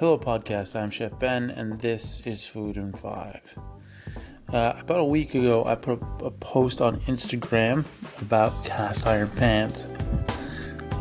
[0.00, 0.80] Hello, podcast.
[0.80, 3.58] I'm Chef Ben, and this is Food in Five.
[4.48, 7.84] Uh, about a week ago, I put a post on Instagram
[8.20, 9.86] about cast iron pans,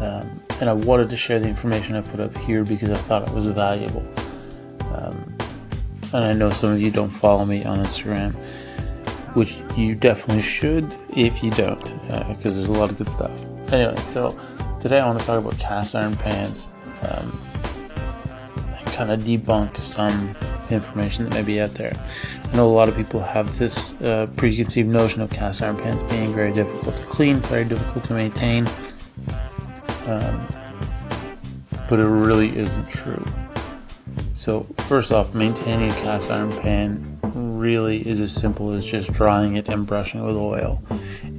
[0.02, 3.22] um, and I wanted to share the information I put up here because I thought
[3.22, 4.04] it was valuable.
[4.96, 5.38] Um,
[6.12, 8.34] and I know some of you don't follow me on Instagram,
[9.36, 13.46] which you definitely should if you don't, because uh, there's a lot of good stuff.
[13.72, 14.36] Anyway, so
[14.80, 16.68] today I want to talk about cast iron pans.
[17.04, 17.40] Um,
[18.98, 20.36] kind of debunk some
[20.72, 21.96] information that may be out there.
[22.52, 26.02] I know a lot of people have this uh, preconceived notion of cast iron pans
[26.04, 28.68] being very difficult to clean, very difficult to maintain,
[30.08, 30.48] um,
[31.88, 33.24] but it really isn't true.
[34.34, 39.58] So, first off, maintaining a cast iron pan really is as simple as just drying
[39.58, 40.82] it and brushing it with oil.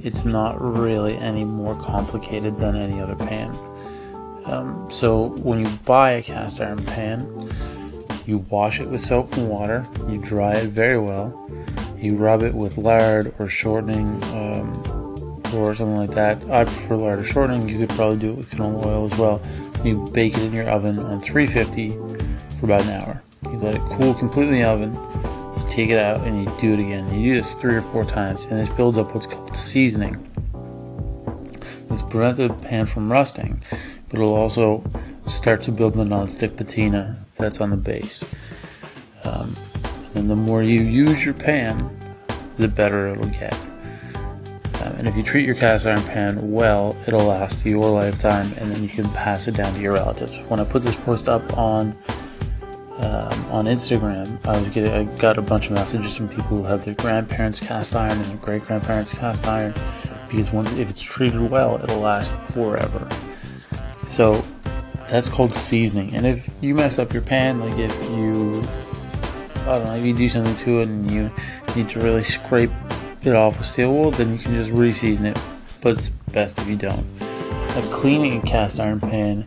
[0.01, 3.53] It's not really any more complicated than any other pan.
[4.45, 7.49] Um, so when you buy a cast iron pan,
[8.25, 11.49] you wash it with soap and water, you dry it very well,
[11.97, 14.83] you rub it with lard or shortening um,
[15.53, 16.37] or something like that.
[16.49, 17.67] I prefer lard or shortening.
[17.67, 19.41] You could probably do it with canola oil as well.
[19.83, 21.91] You bake it in your oven on 350
[22.57, 23.23] for about an hour.
[23.43, 24.93] You let it cool completely in the oven.
[24.93, 27.07] You take it out and you do it again.
[27.13, 30.15] You do this three or four times, and this builds up what's called seasoning.
[31.87, 33.61] This prevents the pan from rusting
[34.09, 34.83] but it'll also
[35.25, 38.25] start to build the non-stick patina that's on the base.
[39.23, 39.55] Um,
[40.15, 41.95] and the more you use your pan,
[42.57, 43.53] the better it'll get.
[44.81, 48.71] Um, and if you treat your cast iron pan well, it'll last your lifetime, and
[48.71, 50.39] then you can pass it down to your relatives.
[50.47, 51.95] When I put this post up on
[52.97, 56.63] um, on Instagram, I was getting I got a bunch of messages from people who
[56.63, 59.73] have their grandparents cast iron and their great grandparents cast iron,
[60.27, 63.07] because when, if it's treated well, it'll last forever.
[64.09, 64.43] So
[65.07, 66.15] that's called seasoning.
[66.15, 68.67] And if you mess up your pan, like if you,
[69.61, 71.31] I don't know, if you do something to it and you
[71.75, 72.71] need to really scrape
[73.21, 75.37] it off with steel wool, then you can just re-season it.
[75.81, 77.05] But it's best if you don't.
[77.19, 79.45] Now, cleaning a cast iron pan,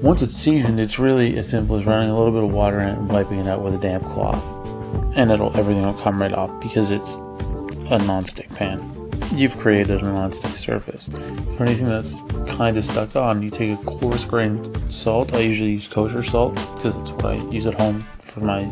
[0.00, 2.90] once it's seasoned, it's really as simple as running a little bit of water in
[2.90, 4.44] it and wiping it out with a damp cloth,
[5.16, 7.16] and it'll everything will come right off because it's
[7.90, 8.95] a non-stick pan
[9.36, 11.08] you've created a non-stick surface.
[11.56, 12.18] For anything that's
[12.56, 15.34] kind of stuck on, you take a coarse grained salt.
[15.34, 18.64] I usually use kosher salt because that's what I use at home for my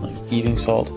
[0.00, 0.90] like, eating salt.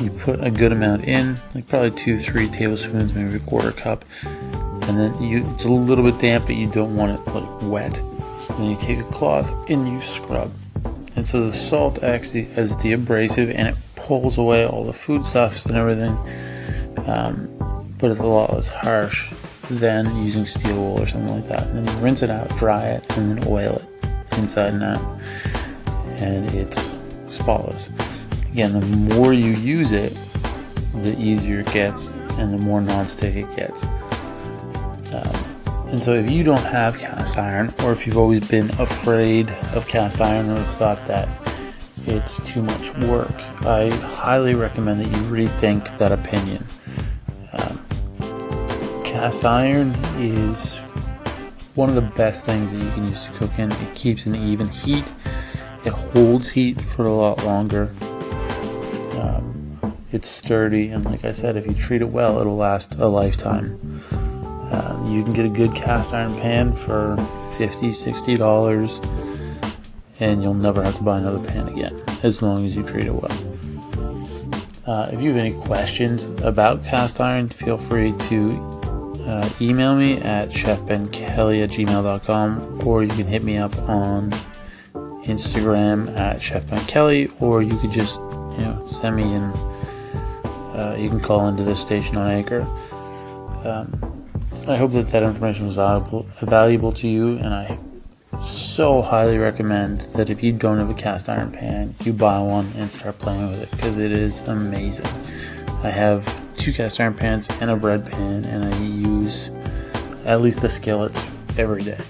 [0.00, 4.04] You put a good amount in, like probably two, three tablespoons, maybe a quarter cup,
[4.24, 7.98] and then you it's a little bit damp, but you don't want it like wet.
[7.98, 10.52] And then you take a cloth and you scrub.
[11.14, 15.66] And so the salt actually has the abrasive and it pulls away all the foodstuffs
[15.66, 16.18] and everything.
[17.06, 17.48] Um,
[17.98, 19.32] but it's a lot less harsh
[19.70, 21.68] than using steel wool or something like that.
[21.68, 25.20] And then you rinse it out, dry it, and then oil it inside and out.
[26.16, 26.96] And it's
[27.28, 27.90] spotless.
[28.50, 30.16] Again, the more you use it,
[30.94, 33.84] the easier it gets and the more non-stick it gets.
[35.14, 35.44] Um,
[35.88, 39.86] and so if you don't have cast iron, or if you've always been afraid of
[39.86, 41.28] cast iron or have thought that
[42.06, 46.66] it's too much work, I highly recommend that you rethink that opinion
[49.22, 50.80] cast iron is
[51.76, 53.70] one of the best things that you can use to cook in.
[53.70, 55.12] It keeps an even heat.
[55.84, 57.94] It holds heat for a lot longer.
[59.20, 59.78] Um,
[60.10, 63.78] it's sturdy, and like I said, if you treat it well, it'll last a lifetime.
[64.72, 67.16] Um, you can get a good cast iron pan for
[67.58, 69.00] 50 60 dollars,
[70.18, 73.14] and you'll never have to buy another pan again as long as you treat it
[73.14, 73.38] well.
[74.84, 78.71] Uh, if you have any questions about cast iron, feel free to
[79.26, 84.30] uh, email me at chefbenkelly at gmail.com or you can hit me up on
[85.24, 89.52] Instagram at chefbenkelly or you could just you know send me in
[90.74, 92.62] uh, you can call into this station on Anchor.
[93.64, 94.26] Um,
[94.68, 97.78] I hope that that information was valuable, valuable to you, and I
[98.40, 102.72] so highly recommend that if you don't have a cast iron pan, you buy one
[102.76, 105.06] and start playing with it because it is amazing.
[105.84, 108.78] I have two cast iron pans and a bread pan, and I
[109.22, 109.50] use
[110.24, 111.26] at least the skillets
[111.58, 112.00] every day.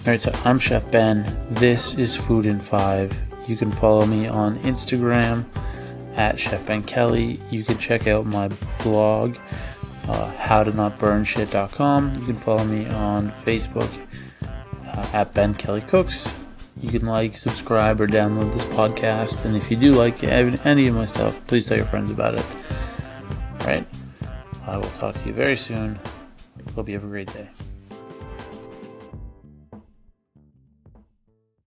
[0.00, 1.24] Alright, so I'm Chef Ben.
[1.50, 3.18] This is Food in Five.
[3.46, 5.44] You can follow me on Instagram
[6.16, 7.40] at Chef Ben Kelly.
[7.50, 8.48] You can check out my
[8.82, 9.36] blog,
[10.08, 12.14] uh, howtonotburnshit.com.
[12.14, 13.90] You can follow me on Facebook
[14.86, 16.34] uh, at Ben Kelly Cooks.
[16.80, 19.44] You can like, subscribe, or download this podcast.
[19.44, 22.44] And if you do like any of my stuff, please tell your friends about it.
[23.60, 23.86] All right.
[24.66, 25.98] I will talk to you very soon.
[26.74, 27.48] Hope you have a great day.